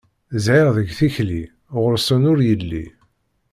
[0.43, 1.41] Zzhir deg tikli,
[1.79, 2.85] ɣur-sen ur yelli.